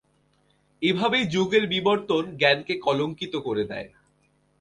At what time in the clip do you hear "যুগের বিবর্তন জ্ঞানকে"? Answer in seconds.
1.25-2.73